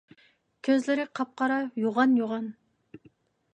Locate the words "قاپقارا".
1.19-1.59